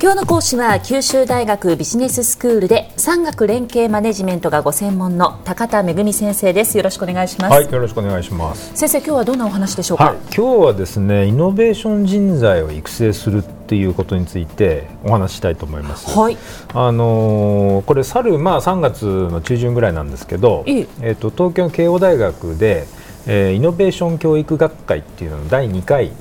[0.00, 6.76] 今日の講師は九州大学ビジネススクールで産学連携マネジメントがご専門の高田恵先生です。
[6.76, 7.50] よろしくお願いします。
[7.50, 8.76] はいよろしくお願いします。
[8.76, 16.16] 先生今日はどんなお話でしょうか、はい、今日はですねイノベーション人材を育成するっていうことについてお話したいと思います。
[16.16, 16.38] はい。
[16.74, 22.86] あのー、これ去るまあ3月の中旬ぐらいなんですけど、えっ、と東京慶応大学で、
[23.26, 26.12] えー、イノベーション教育学会っていうのの第2回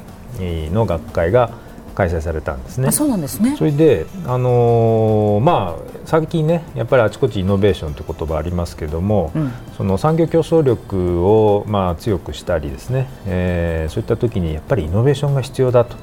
[0.74, 1.67] の学会が
[1.98, 2.92] 開催されたんですね。
[2.92, 3.56] そうなんですね。
[3.58, 15.96] それで、あのー、まあ最近ねやっぱりあちこちイノベーションという言葉ありますけども、うん、その産業競争力をまあ強くしたりですね、えー、そういった時にやっぱりイノベーションが必要だと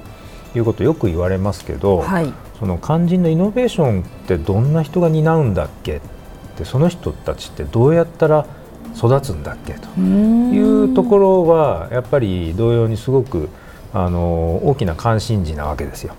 [0.57, 5.99] いうことよく言われますけど、はい、その肝心のイノベーションってどんな人が担うんだっけ？
[5.99, 6.01] っ
[6.57, 8.47] てその人たちってどうやったら
[8.97, 9.75] 育つんだっけ？
[9.75, 13.49] というところはやっぱり同様にすごく
[13.95, 16.15] あの大きな関心事なわけですよ。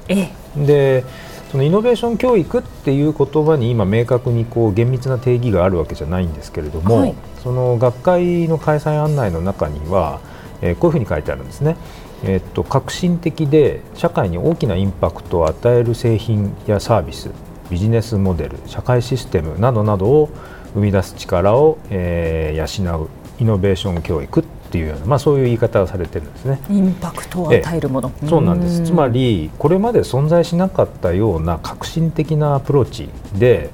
[0.56, 1.04] で
[1.52, 10.20] そのイノベーション教育っていう言葉に今明確にこう厳密な定義があるわけじゃないんですけれども、はい、その学会の開催案内の中には、
[10.62, 11.76] えー、こういうふうに書いてあるんですね。
[12.24, 17.30] えー、っと革新的で社会に大きなインパクトを与える製品やサービス
[17.70, 20.30] ビジネスモデル社会システムなどなどを
[20.74, 26.60] 生み出す力を、えー、養うイノベーション教育っていうような、まあ、そういう言い方がされてるんですね。
[26.70, 28.84] インパクトを与えるもの、そうなんです。
[28.84, 33.70] つまりこれまで存在しなかったような革新的なアプローチで、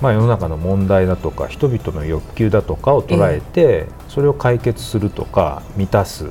[0.00, 6.30] まあ、世の中の問題だとか人々の欲求だとかを捉えて、それを解決するとか満たす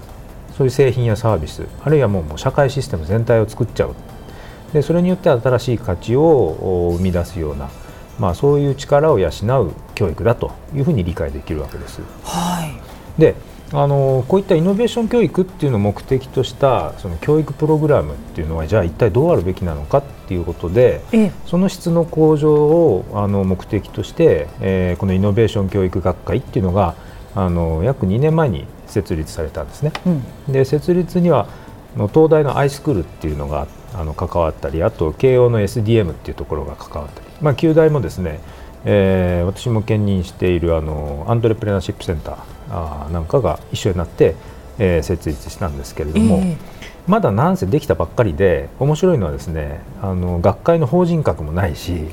[0.57, 3.95] そういう製品やサービスあるいはもう社会システム全体を作っちゃう。
[4.73, 7.69] でそれによって新しい価値を生み出すような、
[8.19, 12.01] まあ、そういう力を養う教育だというふうに理解できるわけです。
[12.23, 13.35] はい、で
[13.71, 21.01] あのこういったイノベーション教育っていうのを目的としたその教育プログラムっていうのはじゃあ一体どうあるべきなのかっていうことで、
[21.45, 26.95] その質の向上をあの目的として、えー、このイノベーション教育学会っていうのが
[27.35, 29.91] あの約2年前に設立されたんですね。
[30.05, 30.09] う
[30.49, 31.47] ん、で設立には
[32.13, 38.39] 東大のアイスクールっていうのがあの関わったりあと慶応の SDM っていうところが関わったり、まあ、旧大もですね
[38.85, 42.37] えー、私も兼任しているあのアントレプレナーシップセンター
[42.71, 44.35] あなんかが一緒になって、
[44.77, 46.57] えー、設立したんですけれども、えー、
[47.07, 52.05] まだなんせできたばっかりで面白いのはですねあの学会の法人格もないし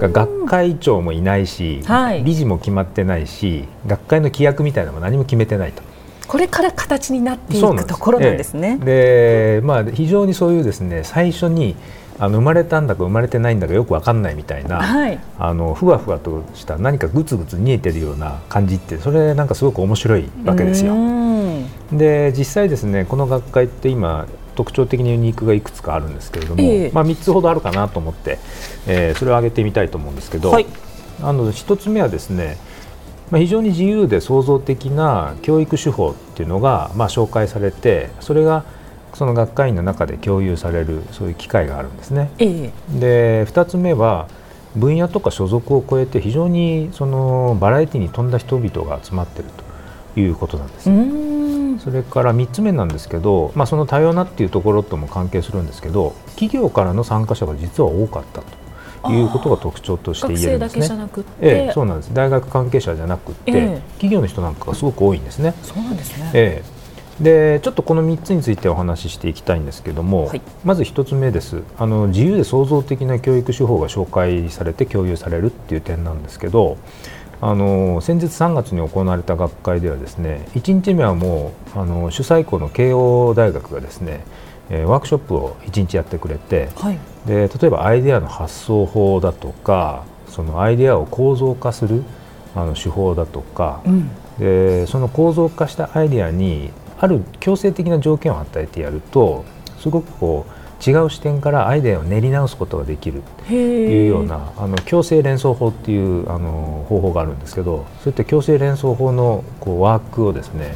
[0.00, 5.82] 学会長もいないし、はい、理事も決まってないし学会の規約みたいなのも何も決めてないと。
[6.26, 8.78] これから形になっていくところなんですね。
[8.78, 11.74] で、えー、まあ、非常にそういうですね最初に
[12.20, 20.94] あの生まれたんだか生まれてないんだかよく分かんないみたいな、はい、あのふわふわとした何かぐつぐつ煮えてるような感じってそれなんかすごく面白いわけですよ。
[21.92, 28.38] で実際ですねこの学会って今特徴的にユニークがいくつかあるんですけれども、えー、まあ、3つほどあるかなと思って、
[28.86, 30.66] えー、それを挙げてみたいと思うんですけど、はい、
[31.22, 32.58] あの1つ目はですね
[33.30, 38.64] まあ、非常に自由で創造的な教育手法っていうのがまあ紹介されてそれが
[39.14, 42.30] その学会員の中で共有されるそういう機会があるんですね。
[42.38, 44.28] ええ、で2つ目は
[44.76, 49.50] 分野とか所属を超えて非常にそのバラエティに富んだ人々が集まっている
[50.14, 50.90] ということなんです。
[51.84, 58.42] それから3つ目なんですけど、まあ、その多様なっていうところとも関係するんですけど企業からの参加者が実は多かった
[59.08, 61.08] ということが特徴として言えるんですね。
[61.40, 65.54] ええ、そうなんです大学関係者じゃなくて、ええ、企業の人なんかがすごく多いんですね。
[65.62, 66.79] そうなんですね、ええ
[67.20, 71.62] でちょっとこの3つについてお話ししていきたいんですけども、はい、まず1つ目です。
[71.78, 76.78] あの自由で創造的な教育手法が紹介されて共有されるっていう点なんですけど
[77.42, 84.24] あの先日3月に行われた学会ではですね1日目はもうあの主催校の慶応大学がですね
[84.70, 92.04] えワークショップを1日やってくれて、はい、で例えばアイデアの発想法だとかそのアイデアを構造化する
[92.54, 99.44] あの手法だとか、うん、でその構造化したアイデアにある強制的な条件を与えてやると
[99.78, 110.74] すごくこう違う視点からアイデアを練り直すことができるというようなあの強制連想法っていうあの方法があるんですけどそういった強制連想法のこうワークをですね、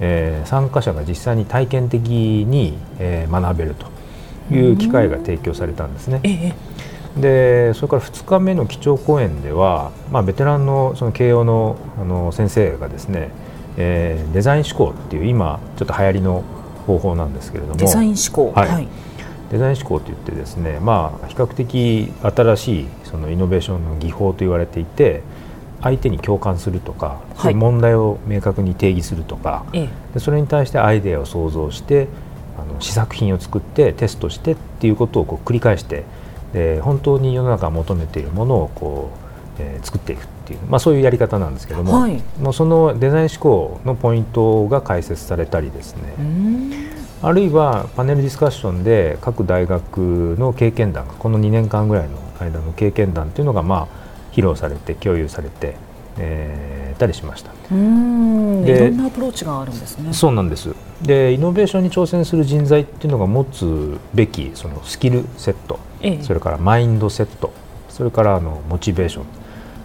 [0.00, 6.54] えー、参加者が実際に体験的に、えー、学べるという機会が提供されたんですね。
[7.16, 13.30] でそれから2日目の基調講演では、まあ、ベテランのその慶応のあの先生がですね
[13.76, 16.44] えー、デザイン思考っていう今ちょっと流行りの
[16.86, 17.76] 方法なんですけれども。
[17.76, 18.88] デザイン思考、はい、はい、
[19.50, 25.22] デザイン思考といってですね、まあ、比較的新しいそのイノベーションの技法と言われていて
[25.82, 32.08] 相手に共感するとか、はい、問題を明確に定義するとか、ええ、でそれに対してアイデアを想像して
[32.58, 36.04] あの試作品を作ってテストしてっていうことをこう繰り返して
[36.52, 39.29] で本当に世の中が求めているものをこう、
[39.60, 46.02] えー、作っていくっていう、まあ、そういうやり方なんですけどもはい、もうそのデザイン思考のポイントが解説されたりですね
[47.22, 55.76] あるいはパネルディスカッションで各大学の経験談この2年間ぐらいの間の経験談っていうのがまあ披露されて共有されて
[56.18, 57.52] えー、たりしました。
[57.72, 58.64] うん。
[58.66, 60.12] いろんなアプローチがあるんですね。
[60.12, 60.74] そうなんです。
[61.02, 67.52] でイノベーションに挑戦する人材っていうのが持つべきそのスキルセット、ええ、それからマインドセット
[67.88, 69.24] それからあのモチベーション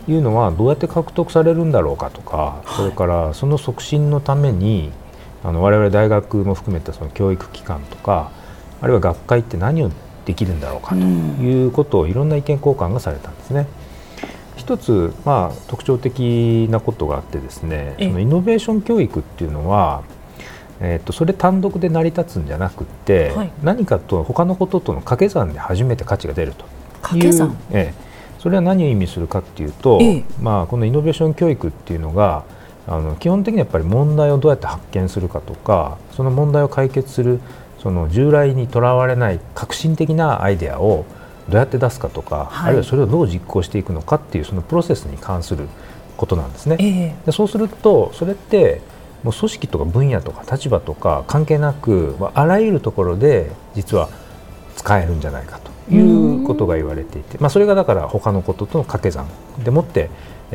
[0.08, 4.92] いうのはどうやって獲得されるんだろうかとか、はい、それからその促進のために
[5.44, 8.32] あの我々大学も含めたその教育機関とか
[8.82, 9.92] あるいは学会って何を
[10.26, 13.68] できるんだろうかということをいろんな意見交換がされたんですね。
[14.56, 20.04] 一つ、まあ、特徴的なことがあってですねそのイノベーション教育っていうのは、
[20.80, 26.66] えーと、それ単独で成り立つんじゃなくて、はい、何かと他のこととの掛け算で初めて価値が出ると
[27.02, 28.05] 掛け算、ええ、
[28.46, 32.44] それは何を意味するかっていうと、ええ、まあ、このイノベーション教育っていうのが
[32.86, 37.40] あの基本的にやっぱり問題をどうやって発見するかとかその問題を解決する
[37.80, 41.06] その従来にとらわれない革新的なアイデアを
[41.50, 45.68] どうやって出すかとか、はい、あるいはそれをどう実行していくのかっていうそのプロセスに関する
[46.16, 46.78] ことなんですね。
[46.80, 48.80] えー、でそうするとそれって
[49.24, 54.08] もう組織とか分野とか立場とか関係なくあらゆるところで実は
[54.76, 59.28] 使えるんじゃないかということが言われていて、まあ、それがだから他のこととの掛け算
[59.64, 60.10] でもって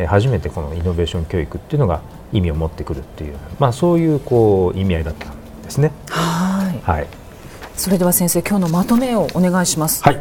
[0.07, 2.01] 初めてこのイノベーション教育っていうのが
[2.33, 5.93] 意味を持ってくるっていう、まあ、そういうこう意味合いだったんですね。
[6.09, 7.07] はい、はい、
[7.77, 10.03] それでは先生今日のまとめをお願いします。
[10.03, 10.21] はい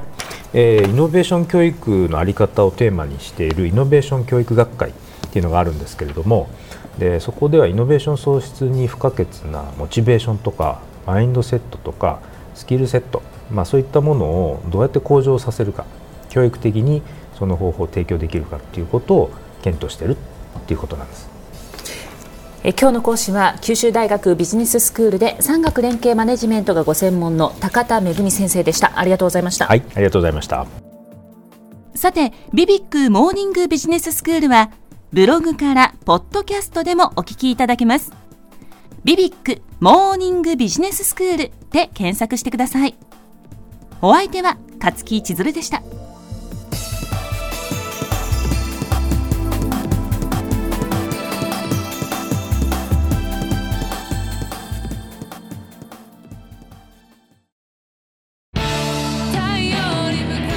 [0.54, 4.94] えー、イノベーション教育の在り方をテーマにしているイノベーション教育学会っ
[5.32, 6.50] ていうのがあるんですけれども
[6.98, 12.20] でそこではイノベーション創出に不可欠なモチベーションとかマインドセットとか
[12.56, 15.86] スキルセット、まあ、そういったものをどうやって向上させるか
[16.30, 17.02] 教育的に
[17.38, 19.32] その方法を提供できるかっていうことを
[19.62, 20.18] 検討している
[20.58, 21.30] っていうことなんです。
[22.62, 29.00] え今日の講師は九州大学ビジネススクールで産学連携マネジメントがご専門の高田恵先生でした。
[29.00, 29.68] ありがとうございました。
[29.68, 30.68] はいありがとうございました。
[31.96, 34.72] さてビビックモーニングビジネススクールは
[35.14, 38.12] ブログからポッドキャストでもお聞きいただけます。
[39.04, 42.96] ビビックモーニングビジネススクールで検索してください
[44.02, 45.82] お相手は勝木千鶴でした。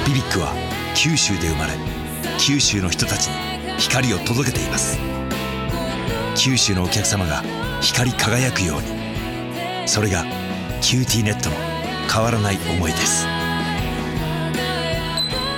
[0.05, 0.53] BBIQ は
[0.95, 1.73] 九州で生まれ
[2.37, 3.33] 九州の人たちに
[3.77, 4.97] 光を届けています。
[6.37, 7.43] 九州のお客様が
[7.81, 9.87] 光り輝くように。
[9.87, 10.23] それが
[10.81, 11.55] QTnet の
[12.09, 13.32] 変わらない思いです。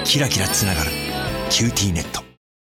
[0.06, 0.92] キラキラつながる
[1.50, 2.25] QTnet。